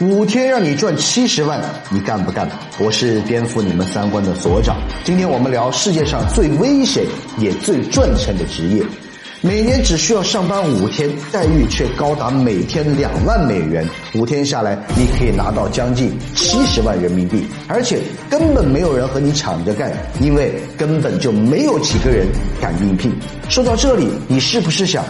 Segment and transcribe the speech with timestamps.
[0.00, 2.48] 五天让你赚七十万，你干不干？
[2.78, 4.76] 我是颠覆你们三观的所长。
[5.04, 7.04] 今天我们聊世界上最危险
[7.38, 8.82] 也最赚钱的职业。
[9.42, 13.84] 每年只需要上班五天，待遇却高达每天两万美元。
[14.14, 17.98] 五天下来，你可以拿到将近七十万人民币，而且
[18.28, 22.26] 根本没有人和你抢着干，因为根本就没有几个人
[22.60, 23.12] 敢应聘。
[23.48, 25.04] 说到这里，你是不是想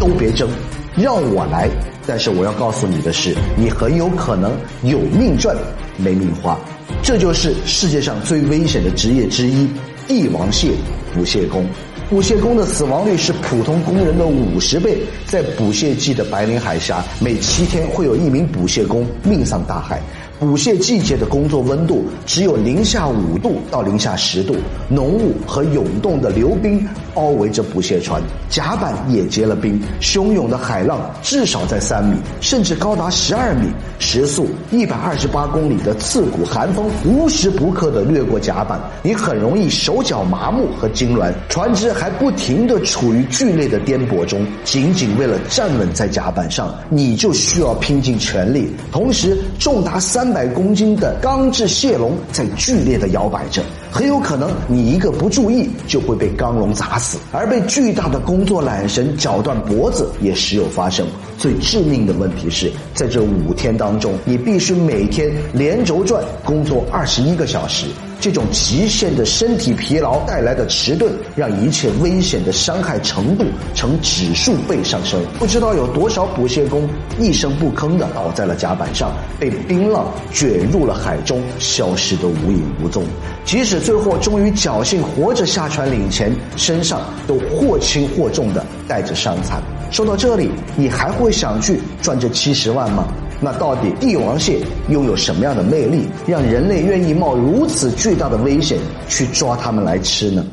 [0.00, 0.48] 都别争，
[0.96, 1.68] 让我来？
[2.06, 4.52] 但是我要告诉你的是，你很有可能
[4.82, 5.56] 有命赚，
[5.96, 6.56] 没命花。
[7.02, 9.68] 这就是世界上最危险的职业之一——
[10.06, 10.70] 帝王蟹
[11.14, 11.66] 捕蟹工。
[12.10, 14.98] 捕蟹工的死亡率是普通工人的五十倍。
[15.26, 20.00] 在捕蟹季的白令海峡，每七天会有一名捕蟹工命丧大海。
[20.44, 24.54] 捕蟹季节的工作温度只有零下五度到零下十度，
[24.90, 33.68] 浓雾和涌动的流冰包围着捕蟹船，甲板也结了冰，汹涌的海浪至少在三米，甚至高达十二米，
[33.98, 50.33] 时速一百二十八公里的刺骨寒风无时不刻地掠过甲板，你很容易手脚麻木和痉挛，船只还不停地处于剧烈的颠簸中，仅仅为了站稳在甲板上，你就需要拼尽全力，同时重达三。
[50.34, 61.06] 百公斤的钢制蟹笼在剧烈的摇摆着，很有可能你一个不注意就会被钢笼砸死，而被巨大的工作缆绳绞断脖子也时有发生。
[61.38, 67.86] 最致命的问题是在这五天当中，你必须每天连轴转工作二十一个小时。
[68.24, 73.44] 这种极限的身体疲劳带来的迟钝，让一切危险的伤害程度
[73.74, 75.22] 呈指数倍上升。
[75.38, 76.88] 不知道有多少捕蟹工
[77.20, 83.04] 一声不吭的倒在了甲板上，被冰浪卷入了海中，消失得无影无踪。
[83.44, 89.62] 即使最后终于侥幸活着下船领钱，身上都或轻或重的带着伤残。
[89.90, 93.06] 说到这里，你还会想去赚这七十万吗？
[93.40, 100.44] 那到底帝王蟹拥有什么样的魅力，让人类愿意冒如此巨大的危险去抓它们来吃呢？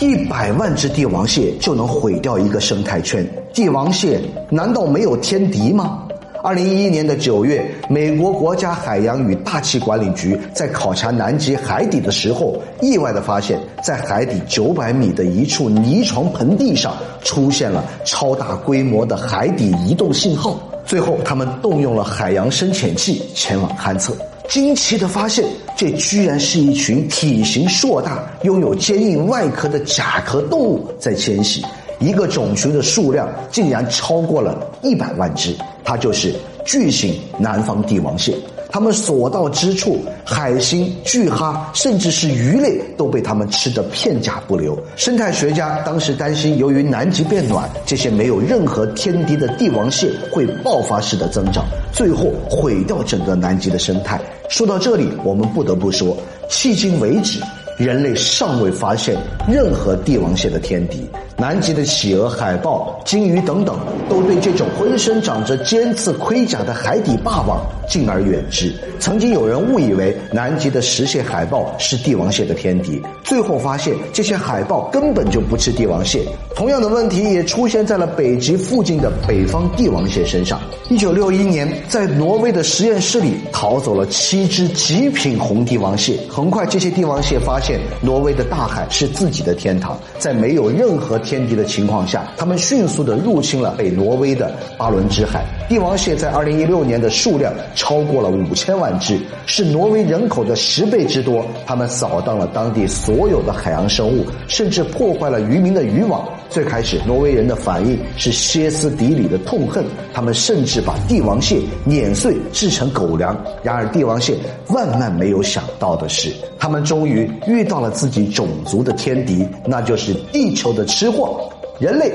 [0.00, 6.00] 一百万只帝王蟹就能毁掉一个生态圈，帝王蟹难道没有天敌吗？
[6.42, 20.58] 二零一一年的九月，美国国家海洋与大气管理局在考察南极海底的时候，意外的发现，在海底九百米的一处泥床盆地上出现了超大规模的海底移动信号。
[20.86, 24.14] 最后，他们动用了海洋深潜器前往勘测，
[24.48, 25.44] 惊奇的发现，
[25.76, 31.64] 这居然是一群体型硕大、拥有坚硬外壳的甲壳动物在迁徙，
[32.00, 36.34] 一个种群的数量竟然超过了一百万只，它就是
[36.66, 38.34] 巨型南方帝王蟹。
[38.74, 44.76] 他们所到之处，海星、巨蛤，甚至是鱼类都被他们吃得片甲不留。
[44.96, 54.20] 生态学家当时担心，由于南极变暖，这些没有任何天敌的帝王蟹会爆发式的增长，最后毁掉整个南极的生态。
[54.48, 56.16] 说到这里，我们不得不说，
[56.50, 57.40] 迄今为止。
[57.76, 59.16] 人类尚未发现
[59.48, 61.04] 任何帝王蟹的天敌，
[61.36, 63.76] 南极的企鹅、海豹、鲸鱼等等，
[64.08, 68.72] 都对这种浑身长着尖刺盔甲的海底霸王敬而远之。
[69.00, 76.24] 曾经有人误以为南极的石蟹、海豹是帝王蟹的天敌，最后发现这些海豹根本就不吃帝王蟹。
[76.54, 80.60] 同样的问题也出现在了北极附近的北方帝王蟹身上。
[80.88, 86.16] 一九六一年，在挪威的实验室里逃走了七只极品红帝王蟹。
[86.30, 95.42] 很快，这些帝王蟹发现挪威的大海是自己的天堂，在没有任何天敌的情况下，他们迅速的入侵了北挪威的巴伦支海。
[95.66, 101.42] 帝王蟹在二零一六年的数量超过了五千万只，是挪威人口的十倍之多。
[101.64, 106.28] 他们扫荡了当地所有的海洋生物，甚至破坏了渔民的渔网。
[106.50, 113.36] 最开始，挪威人的反应是歇斯底里的痛恨，他们甚至把帝王蟹碾碎制成狗粮。
[113.62, 114.36] 然而，帝王蟹
[114.68, 121.48] 万万没有想到的是，他们终于遇到了自己种族的天敌，那就是地球的吃货——
[121.78, 122.12] 人类。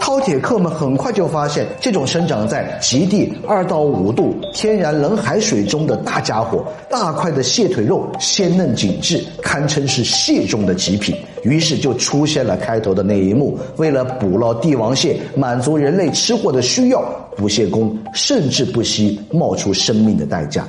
[0.00, 11.16] 饕餮客们很快就发现，这种生长在极地二到五度天然冷海水中的大家伙，大块的蟹腿肉鲜嫩紧致，堪称是蟹中的极品。
[11.42, 17.02] 于是就出现了开头的那一幕：为了捕捞帝王蟹，满足人类吃货的需要，
[17.36, 20.66] 捕蟹工甚至不惜冒出生命的代价。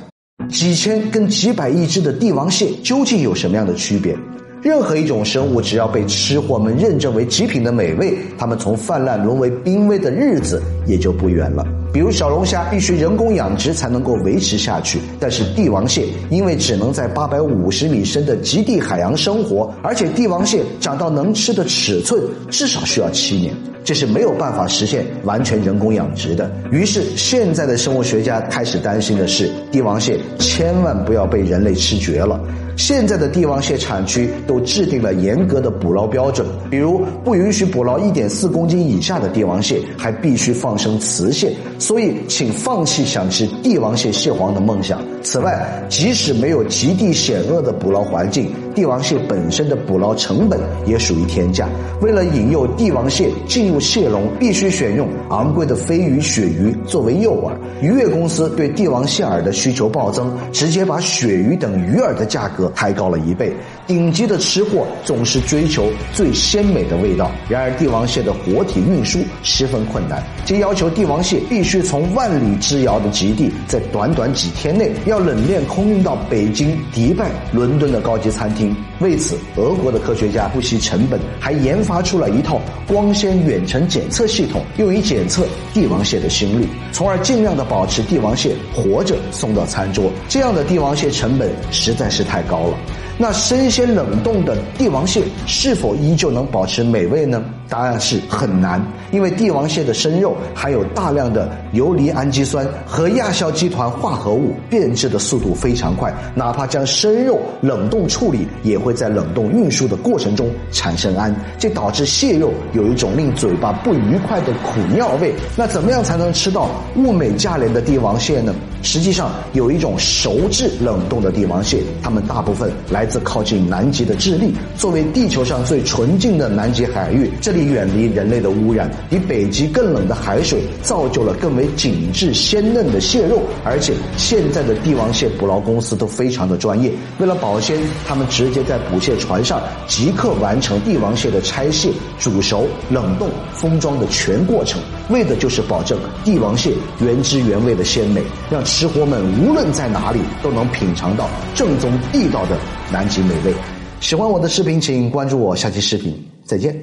[0.48, 4.16] 几千跟几百亿只的帝王蟹究竟有什么样的区别？
[4.62, 11.66] 任何一种生物，只要被吃货们认证为极品的美味，它们从泛滥沦为濒危的日子也就不远了。
[11.92, 26.48] 比如小龙虾必须人工养殖才能够维持下去，但是帝王蟹因为只能在八百五十米深的极地海洋生活，而且帝王蟹长到能吃的尺寸至少需要七年，这是没有办法实现完全人工养殖的。
[26.70, 32.38] 于是现在的生物学家开始担心的是，帝王蟹千万不要被人类吃绝了。
[32.80, 41.54] 现在的帝王蟹产区都制定了严格的捕捞标准，比如不允许捕捞一点四公斤以下的帝王蟹，还必须放生雌蟹。
[41.78, 44.98] 所以，请放弃想吃帝王蟹蟹黄的梦想。
[45.22, 48.50] 此外，即使没有极地险恶的捕捞环境，
[48.80, 51.68] 帝王蟹本身的捕捞成本也属于天价。
[52.00, 57.52] 为了引诱帝王蟹进入蟹笼，必须选用昂贵的飞鱼、鳕鱼作为诱饵。
[57.82, 63.52] 渔业公司对帝王蟹饵的需求暴增，直接把鳕鱼等鱼饵的价格抬高了一倍。
[63.86, 78.69] 顶级的吃货总是追求最鲜美的味道，然而帝王蟹的活体运输十分困难，这要求帝王蟹必须从万里之遥的极地，在短短几天内要冷链空运到北京、迪拜、伦敦的高级餐厅。
[79.00, 90.10] 为此，俄国的科学家不惜成本，还研发出了一套光纤远程检测系统，用于检测帝王蟹的心率，从而尽量的保持帝王蟹活着送到餐桌。
[90.28, 92.78] 这样的帝王蟹成本实在是太高了。
[93.22, 97.44] 那生鲜冷冻的帝王蟹是否依旧能保持美味呢？
[97.68, 98.82] 答案是很难，
[99.12, 115.34] 因为帝王蟹的生肉含有大量的游离氨基酸和亚硝基团化合物，变质的速度非常快，哪怕将生肉冷冻处理，也会在冷冻运输的过程中产生氨，这导致蟹肉有一种令嘴巴不愉快的苦尿味。
[115.56, 118.54] 那怎么样才能吃到物美价廉的帝王蟹呢？
[118.82, 124.54] 实际上，有一种熟制冷冻的帝王蟹，它们大部分来自靠近南极的智利。
[124.78, 133.42] 作为地球上最纯净的南极海域，这里远离人类的污染，比北极更冷的海水造就了更为紧致鲜嫩的蟹肉。
[133.64, 137.78] 而且，现在的帝王蟹捕捞公司都非常的专业，为了保鲜，
[138.08, 144.80] 他们直接在捕蟹船上即刻完成帝王蟹的拆卸、煮熟、冷冻、封装的全过程，
[145.10, 148.64] 为的就是保证帝王蟹原汁原味的鲜美，让。
[148.70, 152.56] 吃货们无论在哪里都能品尝到正宗地道的
[152.92, 153.54] 南极美味。
[154.00, 156.14] 喜欢我的视频，请关注我，下期视频
[156.44, 156.74] 再见。